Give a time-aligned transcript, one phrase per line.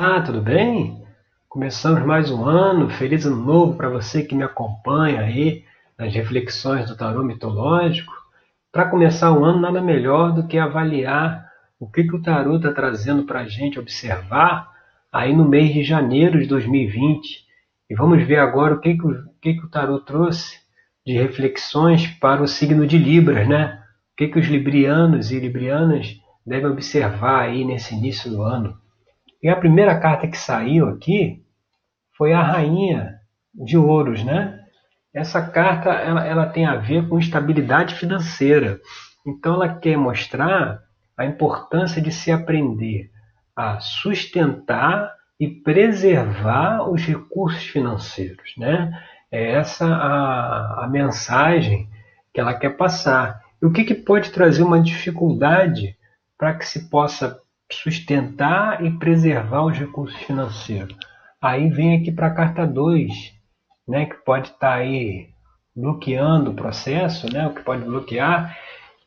[0.00, 1.02] Olá, tudo bem?
[1.48, 5.64] Começamos mais um ano, feliz ano novo para você que me acompanha aí
[5.98, 8.12] nas reflexões do tarô mitológico.
[8.70, 11.50] Para começar o ano, nada melhor do que avaliar
[11.80, 14.70] o que, que o tarô está trazendo para a gente observar
[15.12, 17.44] aí no mês de janeiro de 2020.
[17.90, 20.60] E vamos ver agora o que, que, o, que, que o tarô trouxe
[21.04, 23.82] de reflexões para o signo de Libras, né?
[24.12, 28.78] O que, que os librianos e librianas devem observar aí nesse início do ano.
[29.42, 31.44] E a primeira carta que saiu aqui
[32.16, 33.18] foi a Rainha
[33.54, 34.58] de Ouros, né?
[35.14, 38.80] Essa carta ela, ela tem a ver com estabilidade financeira.
[39.26, 40.80] Então ela quer mostrar
[41.16, 43.10] a importância de se aprender
[43.54, 48.92] a sustentar e preservar os recursos financeiros, né?
[49.30, 51.88] É essa a, a mensagem
[52.32, 53.40] que ela quer passar.
[53.60, 55.96] E o que, que pode trazer uma dificuldade
[56.36, 57.38] para que se possa
[57.72, 60.96] sustentar e preservar os recursos financeiros.
[61.40, 63.12] Aí vem aqui para a carta 2,
[63.86, 65.28] né, que pode estar tá aí
[65.74, 68.56] bloqueando o processo, né, o que pode bloquear,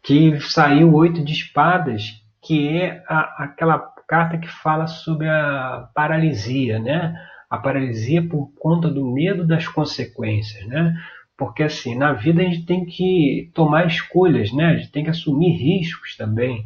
[0.03, 6.79] que saiu oito de espadas, que é a, aquela carta que fala sobre a paralisia,
[6.79, 7.15] né?
[7.49, 10.93] A paralisia por conta do medo das consequências, né?
[11.37, 14.65] Porque assim, na vida a gente tem que tomar escolhas, né?
[14.65, 16.63] A gente tem que assumir riscos também.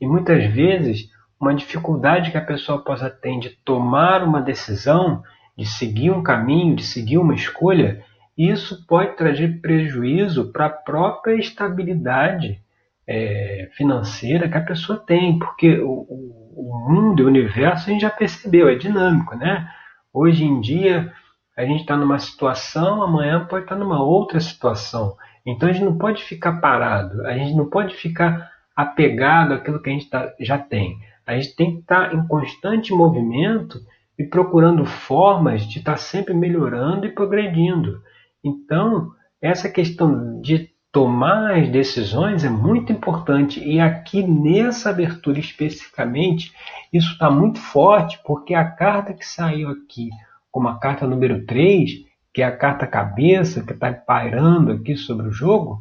[0.00, 1.08] E muitas vezes
[1.40, 5.22] uma dificuldade que a pessoa possa ter de tomar uma decisão,
[5.56, 8.04] de seguir um caminho, de seguir uma escolha,
[8.36, 12.60] isso pode trazer prejuízo para a própria estabilidade
[13.06, 16.06] é, financeira que a pessoa tem, porque o,
[16.54, 19.68] o, mundo, o universo, a gente já percebeu, é dinâmico, né?
[20.12, 21.12] Hoje em dia,
[21.56, 25.16] a gente está numa situação, amanhã pode estar tá numa outra situação.
[25.44, 29.90] Então, a gente não pode ficar parado, a gente não pode ficar apegado àquilo que
[29.90, 30.98] a gente tá, já tem.
[31.28, 33.78] A gente tem que estar tá em constante movimento
[34.18, 38.00] e procurando formas de estar tá sempre melhorando e progredindo.
[38.42, 43.62] Então, essa questão de tomar as decisões é muito importante.
[43.62, 46.50] E aqui nessa abertura especificamente,
[46.90, 50.08] isso está muito forte, porque a carta que saiu aqui,
[50.50, 51.90] como a carta número 3,
[52.32, 55.78] que é a carta cabeça, que está pairando aqui sobre o jogo,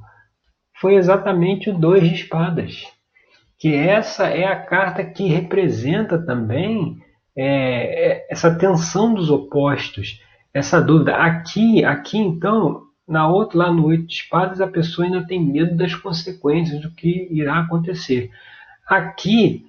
[0.73, 2.96] foi exatamente o dois de espadas.
[3.59, 7.01] Que essa é a carta que representa também
[7.35, 10.19] é, é, essa tensão dos opostos,
[10.53, 11.15] essa dúvida.
[11.15, 15.75] Aqui, aqui então, na outra, lá no oito de espadas, a pessoa ainda tem medo
[15.75, 18.31] das consequências do que irá acontecer.
[18.87, 19.65] Aqui,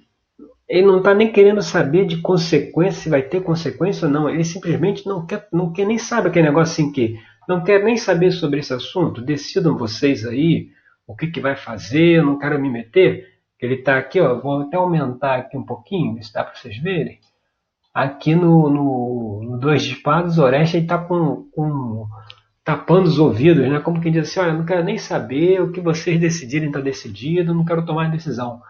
[0.67, 4.29] ele não está nem querendo saber de consequência, se vai ter consequência ou não.
[4.29, 7.97] Ele simplesmente não quer, não quer nem saber aquele negócio assim que não quer nem
[7.97, 9.21] saber sobre esse assunto.
[9.21, 10.69] Decidam vocês aí
[11.07, 13.28] o que, que vai fazer, não quero me meter.
[13.59, 17.19] Ele está aqui, ó, vou até aumentar aqui um pouquinho, se dá para vocês verem.
[17.93, 22.07] Aqui no, no, no Dois de Espadas, o Oreste está com, com,
[22.63, 23.79] tapando os ouvidos, né?
[23.79, 27.53] como quem diz assim, olha, não quero nem saber o que vocês decidirem está decidido,
[27.53, 28.61] não quero tomar decisão.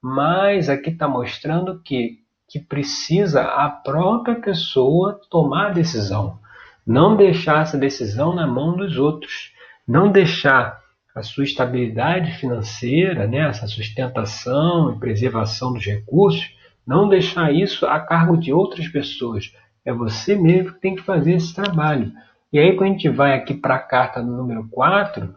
[0.00, 6.38] Mas aqui está mostrando que, que precisa a própria pessoa tomar a decisão.
[6.86, 9.52] Não deixar essa decisão na mão dos outros.
[9.86, 10.80] Não deixar
[11.18, 16.48] a sua estabilidade financeira, né, essa sustentação e preservação dos recursos,
[16.86, 19.52] não deixar isso a cargo de outras pessoas.
[19.84, 22.12] É você mesmo que tem que fazer esse trabalho.
[22.52, 25.34] E aí, quando a gente vai aqui para a carta número 4,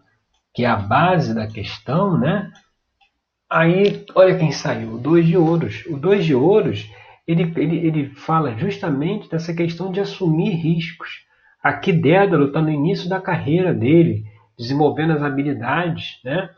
[0.54, 2.52] que é a base da questão, né?
[3.50, 5.84] Aí, olha quem saiu, o dois de ouros.
[5.88, 6.90] O dois de ouros,
[7.28, 11.26] ele, ele, ele fala justamente dessa questão de assumir riscos.
[11.62, 14.26] Aqui Dédalo está no início da carreira dele,
[14.62, 16.50] desenvolvendo as habilidades, né?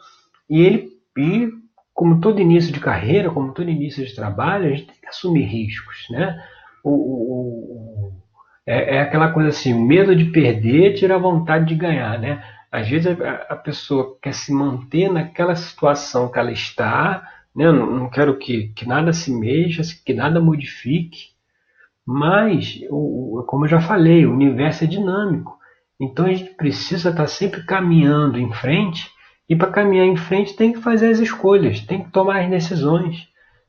[0.50, 1.50] E ele, e
[1.94, 5.46] como todo início de carreira, como todo início de trabalho, a gente tem que assumir
[5.46, 6.44] riscos, né?
[6.84, 8.24] O, o, o
[8.66, 12.44] é, é, aquela coisa assim, o medo de perder tira a vontade de ganhar, né?
[12.72, 17.72] Às vezes a, a pessoa quer se manter naquela situação que ela está, né?
[17.72, 21.34] Não, quero que, que nada se mexa, que nada modifique,
[22.06, 25.58] mas, o, como eu já falei, o universo é dinâmico.
[26.04, 29.10] Então a gente precisa estar sempre caminhando em frente
[29.48, 33.28] e para caminhar em frente tem que fazer as escolhas, tem que tomar as decisões.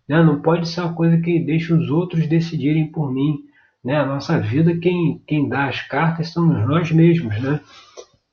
[0.08, 0.20] Né?
[0.22, 3.38] Não pode ser uma coisa que deixa os outros decidirem por mim.
[3.84, 3.96] Né?
[3.96, 7.40] A nossa vida, quem, quem dá as cartas somos nós mesmos.
[7.40, 7.60] Né?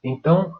[0.03, 0.51] Então,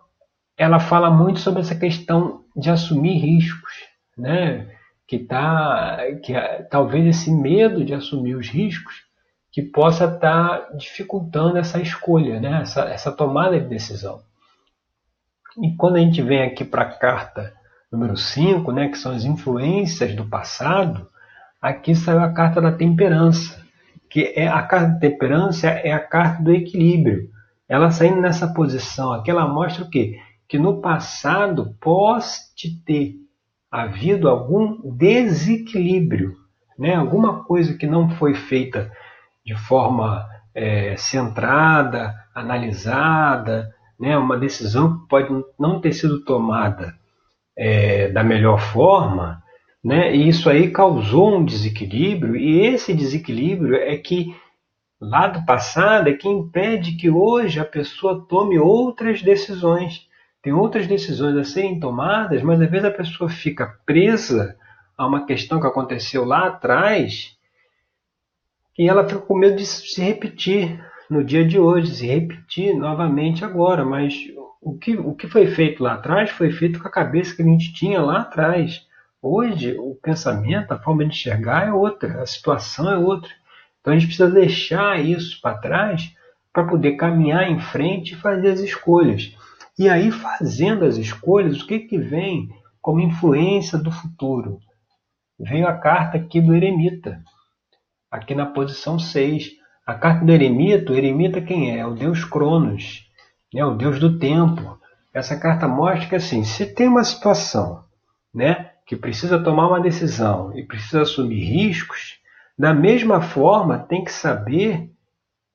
[0.56, 3.74] ela fala muito sobre essa questão de assumir riscos.
[4.16, 4.68] Né?
[5.08, 6.34] Que, tá, que
[6.70, 9.11] talvez esse medo de assumir os riscos
[9.52, 10.18] que possa estar
[10.60, 12.62] tá dificultando essa escolha, né?
[12.62, 14.22] essa, essa tomada de decisão.
[15.62, 17.54] E quando a gente vem aqui para a carta
[17.92, 21.10] número 5, né, que são as influências do passado,
[21.62, 23.62] aqui saiu a carta da temperança,
[24.10, 27.30] que é a carta de temperância é a carta do equilíbrio.
[27.68, 30.18] Ela saindo nessa posição aqui, ela mostra o quê?
[30.48, 32.26] Que no passado pode
[32.86, 33.16] ter
[33.70, 36.36] havido algum desequilíbrio,
[36.80, 36.96] né?
[36.96, 38.92] alguma coisa que não foi feita
[39.46, 44.18] de forma é, centrada, analisada, né?
[44.18, 45.30] uma decisão que pode
[45.60, 46.96] não ter sido tomada
[47.58, 49.42] é, da melhor forma,
[49.84, 50.16] né?
[50.16, 54.36] e isso aí causou um desequilíbrio, e esse desequilíbrio é que
[55.00, 60.08] lá do passado é que impede que hoje a pessoa tome outras decisões.
[60.44, 64.56] Tem outras decisões a serem tomadas, mas às vezes a pessoa fica presa
[64.98, 67.36] a uma questão que aconteceu lá atrás
[68.78, 73.44] e ela fica com medo de se repetir no dia de hoje, se repetir novamente
[73.44, 73.84] agora.
[73.84, 74.14] Mas
[74.62, 77.46] o que, o que foi feito lá atrás foi feito com a cabeça que a
[77.46, 78.88] gente tinha lá atrás.
[79.22, 83.30] Hoje, o pensamento, a forma de enxergar é outra, a situação é outra.
[83.80, 86.14] Então a gente precisa deixar isso para trás
[86.54, 89.36] para poder caminhar em frente e fazer as escolhas.
[89.80, 92.50] E aí, fazendo as escolhas, o que, que vem
[92.82, 94.60] como influência do futuro?
[95.40, 97.24] Veio a carta aqui do eremita,
[98.12, 99.52] aqui na posição 6.
[99.88, 101.80] A carta do eremita, o eremita quem é?
[101.80, 103.10] É o deus Cronos,
[103.54, 103.64] né?
[103.64, 104.78] o deus do tempo.
[105.14, 107.86] Essa carta mostra que assim, se tem uma situação
[108.34, 112.20] né, que precisa tomar uma decisão e precisa assumir riscos,
[112.58, 114.90] da mesma forma tem que saber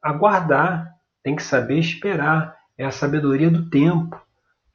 [0.02, 0.92] aguardar,
[1.22, 2.56] tem que saber esperar.
[2.78, 4.20] É a sabedoria do tempo.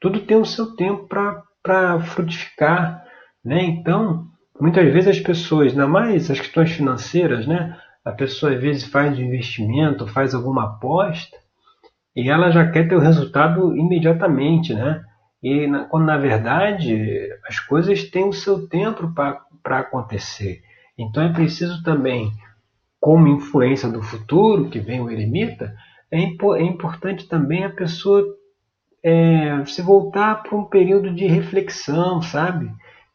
[0.00, 3.04] Tudo tem o seu tempo para frutificar.
[3.44, 3.62] Né?
[3.62, 4.31] Então,
[4.62, 7.76] muitas vezes as pessoas, ainda mais as questões financeiras, né?
[8.04, 11.36] a pessoa às vezes faz um investimento, faz alguma aposta
[12.14, 15.02] e ela já quer ter o resultado imediatamente, né?
[15.42, 20.62] E quando na verdade as coisas têm o seu tempo para acontecer.
[20.96, 22.30] Então é preciso também,
[23.00, 25.74] como influência do futuro, que vem o eremita,
[26.10, 28.24] é, é importante também a pessoa
[29.02, 32.70] é, se voltar para um período de reflexão, sabe?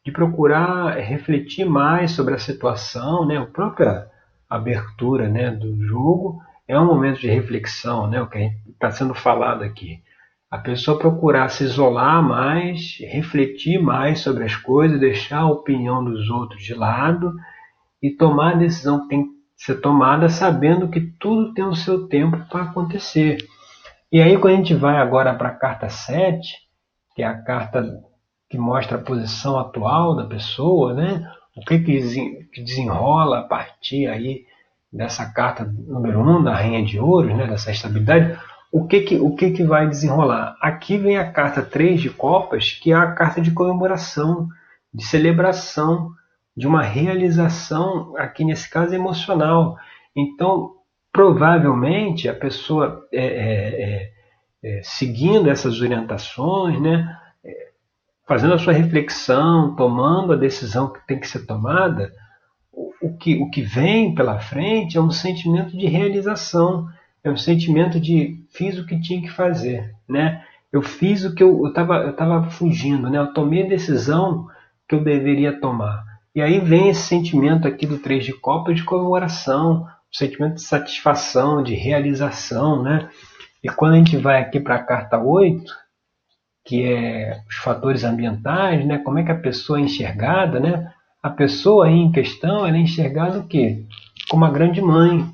[0.08, 3.36] De procurar refletir mais sobre a situação, né?
[3.36, 4.06] A própria
[4.48, 8.20] abertura, né, do jogo é um momento de reflexão, né?
[8.22, 10.02] O que está sendo falado aqui.
[10.50, 16.30] A pessoa procurar se isolar mais, refletir mais sobre as coisas, deixar a opinião dos
[16.30, 17.34] outros de lado
[18.02, 22.08] e tomar a decisão que tem que ser tomada, sabendo que tudo tem o seu
[22.08, 23.36] tempo para acontecer.
[24.10, 26.54] E aí, quando a gente vai agora para a carta 7,
[27.14, 28.07] que é a carta
[28.48, 31.30] que mostra a posição atual da pessoa, né?
[31.56, 34.46] O que, que desenrola a partir aí
[34.92, 37.46] dessa carta número 1 um, da Rainha de Ouros, né?
[37.46, 38.38] Dessa estabilidade.
[38.70, 40.56] O que que, o que que vai desenrolar?
[40.60, 44.48] Aqui vem a carta 3 de Copas, que é a carta de comemoração,
[44.92, 46.10] de celebração,
[46.56, 49.76] de uma realização, aqui nesse caso emocional.
[50.14, 50.74] Então,
[51.12, 54.10] provavelmente, a pessoa é, é, é,
[54.64, 57.16] é seguindo essas orientações, né?
[58.28, 62.12] Fazendo a sua reflexão, tomando a decisão que tem que ser tomada,
[63.00, 66.86] o que, o que vem pela frente é um sentimento de realização,
[67.24, 70.44] é um sentimento de fiz o que tinha que fazer, né?
[70.70, 73.18] Eu fiz o que eu estava eu tava fugindo, né?
[73.18, 74.46] Eu tomei a decisão
[74.86, 76.04] que eu deveria tomar.
[76.34, 80.62] E aí vem esse sentimento aqui do Três de Copas de comemoração, um sentimento de
[80.62, 83.08] satisfação, de realização, né?
[83.62, 85.64] E quando a gente vai aqui para a carta 8,
[86.68, 88.98] que é os fatores ambientais, né?
[88.98, 90.92] Como é que a pessoa é enxergada, né?
[91.22, 93.84] A pessoa em questão, ela é enxergada o quê?
[94.28, 95.26] Como uma grande mãe.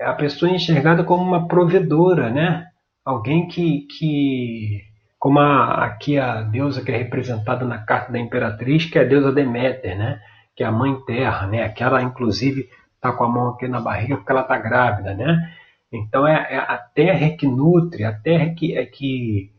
[0.00, 2.68] A pessoa é enxergada como uma provedora, né?
[3.04, 4.80] Alguém que, que
[5.18, 9.06] como a, aqui a deusa que é representada na carta da imperatriz, que é a
[9.06, 10.20] deusa Deméter, né?
[10.56, 11.64] Que é a mãe terra, né?
[11.64, 15.52] Aquela, inclusive, está com a mão aqui na barriga porque ela está grávida, né?
[15.92, 19.52] Então é, é, a terra que nutre, a terra que, é que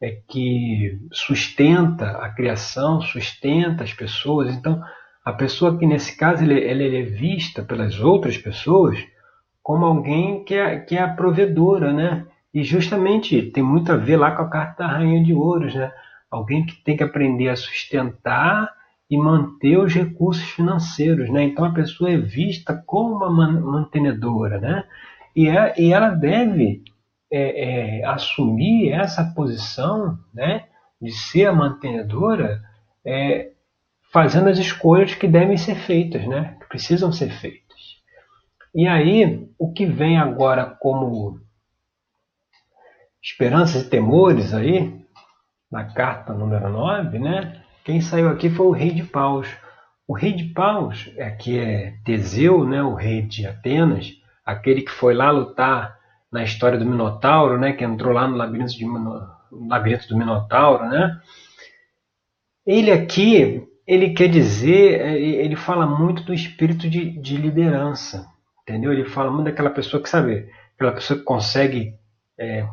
[0.00, 4.54] é que sustenta a criação, sustenta as pessoas.
[4.54, 4.82] Então,
[5.24, 8.98] a pessoa que nesse caso ele, ela é vista pelas outras pessoas
[9.62, 12.26] como alguém que é, que é a provedora, né?
[12.52, 15.92] E justamente tem muito a ver lá com a carta da Rainha de Ouros, né?
[16.30, 18.68] Alguém que tem que aprender a sustentar
[19.08, 21.44] e manter os recursos financeiros, né?
[21.44, 24.84] Então a pessoa é vista como uma mantenedora, né?
[25.36, 26.82] E, é, e ela deve
[27.30, 30.66] é, é, assumir essa posição né,
[31.00, 32.60] de ser a mantenedora,
[33.04, 33.52] é,
[34.12, 37.70] fazendo as escolhas que devem ser feitas, né, que precisam ser feitas.
[38.74, 41.40] E aí, o que vem agora como
[43.22, 45.00] esperanças e temores aí,
[45.70, 49.48] na carta número 9, né, quem saiu aqui foi o rei de paus.
[50.06, 54.12] O rei de paus, aqui é Teseu, né, o rei de Atenas,
[54.44, 55.99] aquele que foi lá lutar
[56.30, 58.84] na história do Minotauro, né, que entrou lá no labirinto, de,
[59.50, 61.20] labirinto do Minotauro, né?
[62.64, 68.26] Ele aqui, ele quer dizer, é, ele fala muito do espírito de, de liderança,
[68.62, 68.92] entendeu?
[68.92, 71.94] Ele fala muito daquela pessoa que sabe, aquela pessoa que consegue
[72.38, 72.66] é,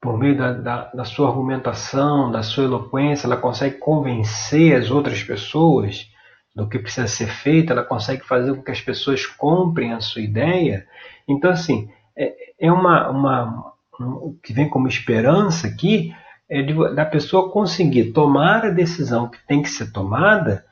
[0.00, 5.22] por meio da, da, da, sua argumentação, da sua eloquência, ela consegue convencer as outras
[5.22, 6.08] pessoas
[6.54, 10.22] do que precisa ser feito, ela consegue fazer com que as pessoas comprem a sua
[10.22, 10.86] ideia.
[11.28, 12.34] Então, assim, é,
[12.66, 16.14] é uma, uma o que vem como esperança aqui
[16.48, 20.64] é de, da pessoa conseguir tomar a decisão que tem que ser tomada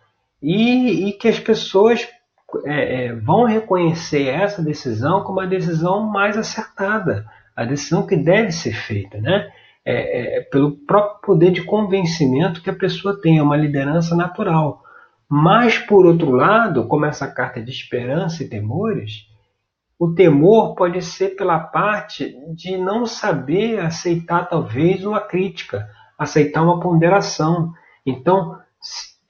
[0.43, 2.09] e, e que as pessoas
[2.65, 7.27] é, é, vão reconhecer essa decisão como a decisão mais acertada
[7.57, 9.51] a decisão que deve ser feita, né?
[9.85, 14.83] É, é, pelo próprio poder de convencimento que a pessoa tem, é uma liderança natural.
[15.29, 19.29] Mas, por outro lado, como essa carta é de esperança e temores,
[19.99, 25.89] o temor pode ser pela parte de não saber aceitar, talvez, uma crítica,
[26.19, 27.73] aceitar uma ponderação.
[28.05, 28.59] Então,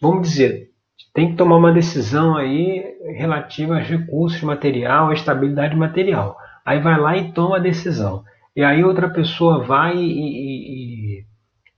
[0.01, 0.71] vamos dizer,
[1.15, 2.85] tem que tomar uma decisão aí
[3.17, 6.37] relativa aos recursos material, à estabilidade material.
[6.65, 8.25] Aí vai lá e toma a decisão.
[8.55, 11.25] E aí outra pessoa vai e, e,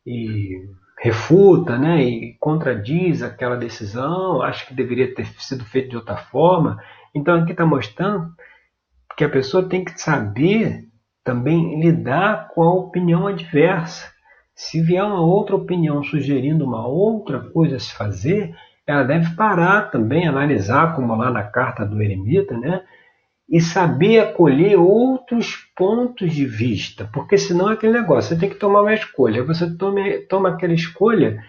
[0.06, 0.68] e
[0.98, 6.78] refuta, né, e contradiz aquela decisão, acha que deveria ter sido feito de outra forma.
[7.14, 8.32] Então aqui está mostrando
[9.18, 10.84] que a pessoa tem que saber
[11.24, 14.08] também lidar com a opinião adversa.
[14.54, 18.54] Se vier uma outra opinião sugerindo uma outra coisa a se fazer,
[18.86, 22.82] ela deve parar também, analisar, como lá na carta do eremita, né?
[23.48, 28.56] e saber acolher outros pontos de vista, porque senão é aquele negócio, você tem que
[28.56, 31.42] tomar uma escolha, você toma, toma aquela escolha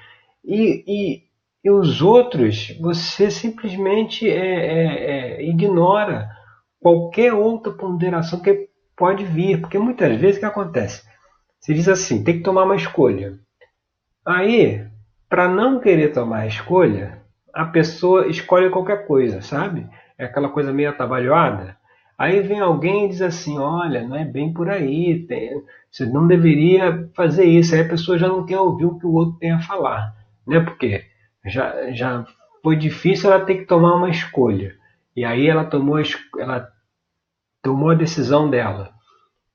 [0.45, 1.23] e, e,
[1.61, 6.38] e os outros você simplesmente é, é, é, ignora
[6.79, 11.03] qualquer outra ponderação que pode vir, porque muitas vezes o que acontece?
[11.59, 13.37] Você diz assim, tem que tomar uma escolha.
[14.25, 14.85] Aí,
[15.29, 17.21] para não querer tomar a escolha,
[17.53, 19.87] a pessoa escolhe qualquer coisa, sabe?
[20.17, 21.77] É aquela coisa meio atabalhoada.
[22.17, 26.27] Aí vem alguém e diz assim: olha, não é bem por aí, tem, você não
[26.27, 27.73] deveria fazer isso.
[27.73, 30.13] Aí a pessoa já não quer ouvir o que o outro tem a falar,
[30.45, 30.59] né?
[30.59, 31.05] Porque
[31.45, 32.25] já, já
[32.61, 34.75] foi difícil ela ter que tomar uma escolha.
[35.15, 35.99] E aí ela tomou,
[36.37, 36.67] ela
[37.61, 38.91] tomou a decisão dela.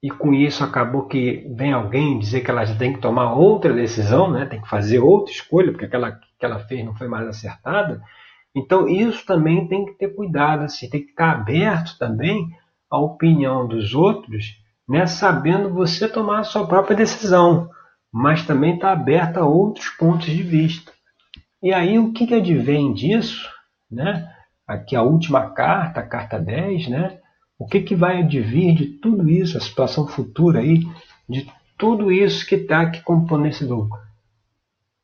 [0.03, 3.73] E com isso acabou que vem alguém dizer que ela já tem que tomar outra
[3.73, 4.45] decisão, né?
[4.45, 8.03] tem que fazer outra escolha, porque aquela que ela fez não foi mais acertada.
[8.55, 12.51] Então, isso também tem que ter cuidado, assim, tem que estar aberto também
[12.91, 14.45] à opinião dos outros,
[14.89, 17.69] né, sabendo você tomar a sua própria decisão,
[18.13, 20.93] mas também estar aberto a outros pontos de vista.
[21.63, 23.51] E aí, o que, que advém disso?
[23.91, 24.31] Né?
[24.67, 27.19] Aqui a última carta, a carta 10, né?
[27.59, 30.81] o que, que vai advir de tudo isso, a situação futura aí,
[31.29, 33.97] de tudo isso que está aqui compondo esse grupo?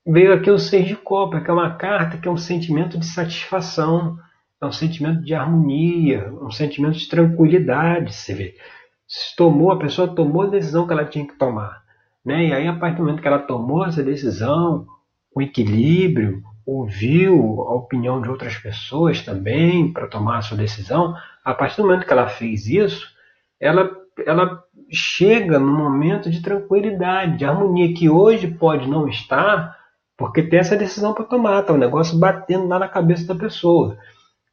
[0.07, 3.07] veio aqui o Seis de Copa, que é uma carta que é um sentimento de
[3.07, 4.19] satisfação,
[4.61, 8.55] é um sentimento de harmonia, um sentimento de tranquilidade, você vê.
[9.07, 11.83] Se tomou, a pessoa tomou a decisão que ela tinha que tomar.
[12.25, 12.49] Né?
[12.49, 14.87] E aí, a partir do momento que ela tomou essa decisão,
[15.33, 21.15] com equilíbrio, ouviu a opinião de outras pessoas também para tomar a sua decisão,
[21.45, 23.09] a partir do momento que ela fez isso,
[23.59, 23.91] ela,
[24.27, 29.77] ela chega num momento de tranquilidade, de harmonia, que hoje pode não estar,
[30.17, 33.97] porque tem essa decisão para tomar, tá o negócio batendo lá na cabeça da pessoa.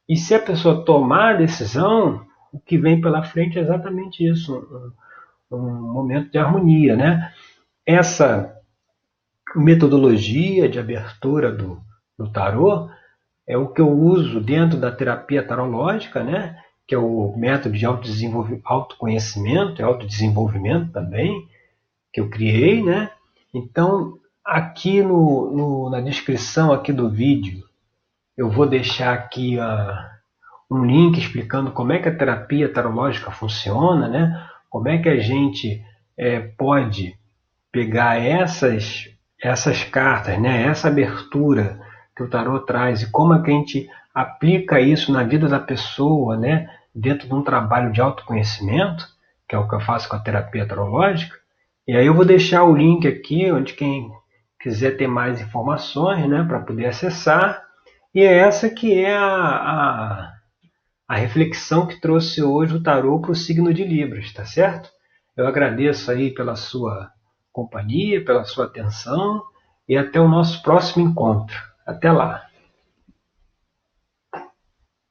[0.08, 4.56] E se a pessoa tomar a decisão, o que vem pela frente é exatamente isso,
[5.50, 7.32] um, um momento de harmonia, né?
[7.84, 8.54] Essa
[9.54, 11.80] metodologia de abertura do,
[12.18, 12.88] do tarô
[13.46, 16.58] é o que eu uso dentro da terapia tarológica, né?
[16.86, 17.86] Que é o método de
[18.64, 21.48] autoconhecimento, e autodesenvolvimento também,
[22.12, 23.10] que eu criei, né?
[23.54, 27.62] Então, Aqui no, no, na descrição aqui do vídeo,
[28.34, 34.08] eu vou deixar aqui uh, um link explicando como é que a terapia tarológica funciona,
[34.08, 34.48] né?
[34.70, 35.84] Como é que a gente
[36.16, 37.14] é, pode
[37.70, 40.62] pegar essas essas cartas, né?
[40.62, 41.78] Essa abertura
[42.18, 45.60] que o tarot traz e como é que a gente aplica isso na vida da
[45.60, 46.68] pessoa, né?
[46.92, 49.06] Dentro de um trabalho de autoconhecimento,
[49.48, 51.36] que é o que eu faço com a terapia tarológica.
[51.86, 54.10] E aí eu vou deixar o link aqui, onde quem
[54.60, 57.62] quiser ter mais informações né, para poder acessar.
[58.12, 60.32] E é essa que é a, a,
[61.06, 64.90] a reflexão que trouxe hoje o tarô para o signo de Libras, tá certo?
[65.36, 67.12] Eu agradeço aí pela sua
[67.52, 69.40] companhia, pela sua atenção
[69.88, 71.67] e até o nosso próximo encontro.
[71.88, 72.47] Até lá!